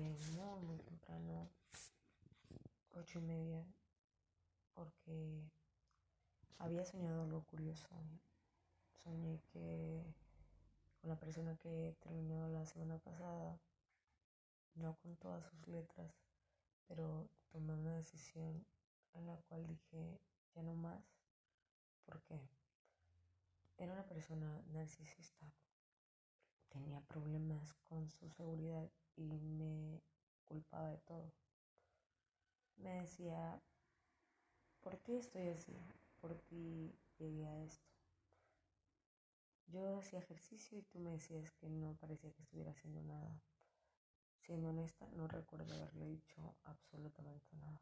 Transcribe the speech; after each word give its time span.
desperté 0.00 0.60
muy, 0.60 0.78
temprano, 0.78 1.48
ocho 2.92 3.18
y 3.18 3.22
media, 3.22 3.64
porque 4.74 5.42
había 6.58 6.84
soñado 6.84 7.22
algo 7.22 7.42
curioso. 7.44 7.88
Soñé 9.02 9.40
que 9.52 10.02
con 11.00 11.08
la 11.10 11.18
persona 11.18 11.56
que 11.56 11.96
terminó 12.00 12.48
la 12.48 12.66
semana 12.66 12.98
pasada, 12.98 13.58
no 14.74 14.94
con 14.96 15.16
todas 15.16 15.44
sus 15.46 15.66
letras, 15.68 16.12
pero 16.88 17.28
tomé 17.50 17.74
una 17.74 17.94
decisión 17.94 18.66
en 19.14 19.26
la 19.26 19.36
cual 19.48 19.66
dije, 19.66 20.20
ya 20.54 20.62
no 20.62 20.74
más, 20.74 21.02
porque 22.04 22.38
era 23.78 23.94
una 23.94 24.06
persona 24.06 24.62
narcisista, 24.72 25.50
problemas 27.16 27.72
con 27.88 28.10
su 28.10 28.28
seguridad 28.28 28.90
y 29.16 29.22
me 29.22 30.02
culpaba 30.44 30.90
de 30.90 30.98
todo. 30.98 31.32
Me 32.76 33.00
decía, 33.00 33.58
¿por 34.82 34.98
qué 34.98 35.16
estoy 35.16 35.48
así? 35.48 35.74
¿Por 36.20 36.38
qué 36.42 36.94
llegué 37.18 37.46
a 37.46 37.64
esto? 37.64 37.88
Yo 39.68 39.98
hacía 39.98 40.18
ejercicio 40.18 40.78
y 40.78 40.82
tú 40.82 40.98
me 40.98 41.12
decías 41.12 41.50
que 41.52 41.70
no 41.70 41.94
parecía 41.94 42.32
que 42.32 42.42
estuviera 42.42 42.72
haciendo 42.72 43.00
nada. 43.02 43.40
Siendo 44.40 44.68
honesta, 44.68 45.08
no 45.16 45.26
recuerdo 45.26 45.74
haberle 45.74 46.06
dicho 46.06 46.54
absolutamente 46.64 47.56
nada. 47.56 47.80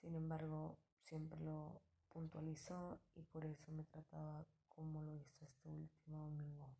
Sin 0.00 0.14
embargo, 0.14 0.78
siempre 1.02 1.38
lo 1.40 1.82
puntualizó 2.08 3.00
y 3.14 3.22
por 3.22 3.44
eso 3.44 3.70
me 3.70 3.84
trataba 3.84 4.46
como 4.70 5.02
lo 5.02 5.14
hizo 5.14 5.44
este 5.44 5.68
último 5.68 6.24
domingo. 6.24 6.74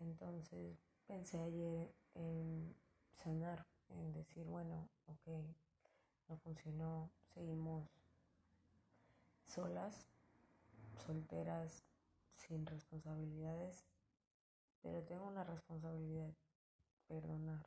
Entonces 0.00 0.78
pensé 1.06 1.40
ayer 1.40 1.92
en 2.14 2.74
sanar, 3.14 3.66
en 3.88 4.12
decir, 4.12 4.46
bueno, 4.46 4.88
ok, 5.06 5.28
no 6.28 6.36
funcionó, 6.38 7.10
seguimos 7.34 7.88
solas, 9.46 10.06
solteras, 11.06 11.82
sin 12.36 12.66
responsabilidades, 12.66 13.84
pero 14.82 15.02
tengo 15.04 15.26
una 15.26 15.44
responsabilidad, 15.44 16.32
perdonar. 17.08 17.66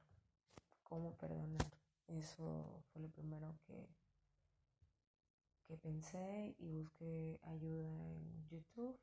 ¿Cómo 0.84 1.16
perdonar? 1.18 1.72
Eso 2.08 2.84
fue 2.92 3.02
lo 3.02 3.10
primero 3.10 3.56
que, 3.66 3.88
que 5.68 5.78
pensé 5.78 6.56
y 6.60 6.70
busqué 6.70 7.40
ayuda 7.44 7.90
en 8.10 8.48
YouTube. 8.50 8.98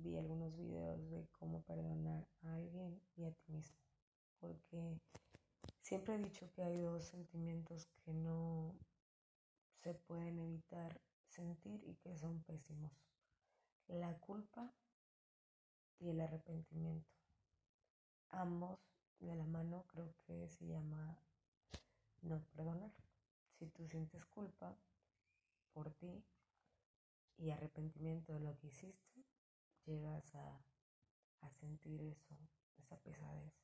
Vi 0.00 0.16
algunos 0.16 0.56
videos 0.56 1.10
de 1.10 1.26
cómo 1.32 1.62
perdonar 1.62 2.24
a 2.44 2.54
alguien 2.54 3.00
y 3.16 3.24
a 3.24 3.32
ti 3.32 3.52
mismo. 3.52 3.76
Porque 4.38 5.00
siempre 5.82 6.14
he 6.14 6.18
dicho 6.18 6.48
que 6.52 6.62
hay 6.62 6.78
dos 6.78 7.04
sentimientos 7.04 7.88
que 8.04 8.12
no 8.12 8.76
se 9.82 9.94
pueden 9.94 10.38
evitar 10.38 11.00
sentir 11.26 11.82
y 11.84 11.94
que 11.96 12.16
son 12.16 12.42
pésimos. 12.44 12.92
La 13.88 14.16
culpa 14.18 14.72
y 15.98 16.10
el 16.10 16.20
arrepentimiento. 16.20 17.10
Ambos 18.30 18.78
de 19.18 19.34
la 19.34 19.46
mano 19.46 19.84
creo 19.88 20.14
que 20.26 20.48
se 20.48 20.66
llama 20.68 21.18
no 22.22 22.40
perdonar. 22.54 22.92
Si 23.58 23.66
tú 23.66 23.88
sientes 23.88 24.24
culpa 24.26 24.76
por 25.72 25.90
ti 25.90 26.22
y 27.36 27.50
arrepentimiento 27.50 28.32
de 28.32 28.40
lo 28.40 28.56
que 28.58 28.68
hiciste, 28.68 29.17
llegas 29.88 30.34
a, 30.34 30.60
a 31.40 31.50
sentir 31.50 32.02
eso, 32.02 32.36
esa 32.78 32.96
pesadez. 32.98 33.54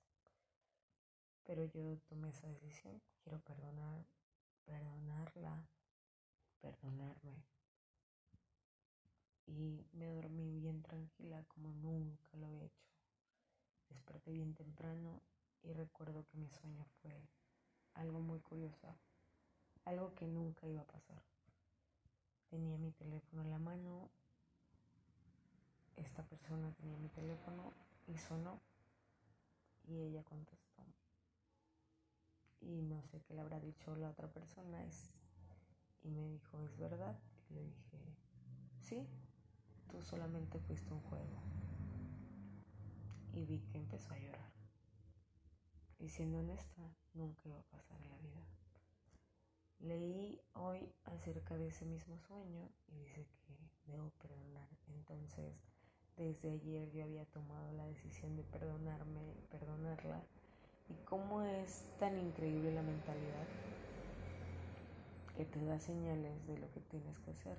Pero 1.45 1.65
yo 1.67 1.99
tomé 2.09 2.31
esa 2.31 2.49
decisión, 2.49 3.03
quiero 3.23 3.39
perdonar, 3.41 4.07
perdonarla, 4.65 5.69
perdonarme. 6.61 7.45
Y 9.47 9.85
me 9.93 10.09
dormí 10.09 10.59
bien 10.59 10.83
tranquila 10.83 11.45
como 11.49 11.75
nunca 11.75 12.37
lo 12.39 12.49
he 12.49 12.65
hecho. 12.65 12.89
Desperté 13.91 14.31
bien 14.33 14.55
temprano 14.55 15.21
y 15.63 15.73
recuerdo 15.75 16.25
que 16.27 16.39
mi 16.39 16.49
sueño 16.49 16.87
fue 17.03 17.29
algo 17.93 18.21
muy 18.21 18.41
curioso, 18.41 18.97
algo 19.85 20.15
que 20.15 20.27
nunca 20.27 20.67
iba 20.67 20.81
a 20.81 20.87
pasar. 20.87 21.23
Tenía 22.49 22.79
mi 22.79 22.93
teléfono 22.93 23.43
en 23.43 23.51
la 23.51 23.54
esta 26.15 26.23
persona 26.29 26.73
tenía 26.75 26.97
mi 26.97 27.09
teléfono 27.09 27.73
y 28.07 28.17
sonó 28.17 28.61
y 29.83 29.99
ella 29.99 30.23
contestó. 30.23 30.85
Y 32.61 32.83
no 32.83 33.03
sé 33.03 33.21
qué 33.23 33.35
le 33.35 33.41
habrá 33.41 33.59
dicho 33.59 33.97
la 33.97 34.11
otra 34.11 34.29
persona 34.29 34.85
es, 34.85 35.11
y 36.05 36.11
me 36.11 36.25
dijo, 36.29 36.63
¿es 36.63 36.79
verdad? 36.79 37.19
Y 37.51 37.55
le 37.55 37.65
dije, 37.65 37.99
sí, 38.79 39.09
tú 39.91 40.05
solamente 40.05 40.61
fuiste 40.61 40.93
un 40.93 41.01
juego. 41.01 41.43
Y 43.33 43.45
vi 43.45 43.59
que 43.73 43.79
empezó 43.79 44.13
a 44.13 44.19
llorar. 44.19 44.53
Y 45.99 46.11
siendo 46.11 46.39
honesta, 46.39 46.95
nunca 47.15 47.43
iba 47.45 47.59
a 47.59 47.63
pasar 47.65 48.01
en 48.01 48.09
la 48.09 48.19
vida. 48.19 48.47
Leí 49.81 50.41
hoy 50.53 50.95
acerca 51.07 51.57
de 51.59 51.67
ese 51.67 51.85
mismo 51.85 52.21
sueño 52.21 52.71
y 52.87 52.99
dice 53.01 53.27
que 53.49 53.91
debo 53.91 54.11
perdonar. 54.11 54.69
Entonces, 54.87 55.74
desde 56.17 56.51
ayer 56.53 56.91
yo 56.93 57.05
había 57.05 57.25
tomado 57.27 57.73
la 57.73 57.85
decisión 57.87 58.37
de 58.37 58.43
perdonarme, 58.45 59.35
perdonarla. 59.51 60.23
Y 60.89 60.95
cómo 61.05 61.43
es 61.43 61.85
tan 61.99 62.19
increíble 62.19 62.71
la 62.73 62.83
mentalidad 62.83 63.47
que 65.37 65.45
te 65.45 65.65
da 65.65 65.79
señales 65.79 66.47
de 66.47 66.59
lo 66.59 66.71
que 66.73 66.81
tienes 66.81 67.19
que 67.21 67.31
hacer. 67.33 67.59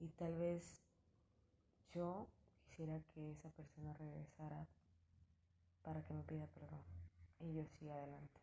Y 0.00 0.08
tal 0.08 0.34
vez 0.36 0.82
yo 1.92 2.26
quisiera 2.68 3.00
que 3.14 3.32
esa 3.32 3.48
persona 3.50 3.94
regresara 3.94 4.66
para 5.82 6.02
que 6.02 6.14
me 6.14 6.22
pida 6.22 6.46
perdón 6.46 6.82
y 7.40 7.54
yo 7.54 7.64
siga 7.78 7.94
adelante. 7.94 8.40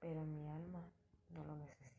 Pero 0.00 0.24
mi 0.24 0.46
alma 0.48 0.82
no 1.30 1.44
lo 1.44 1.56
necesita. 1.56 1.95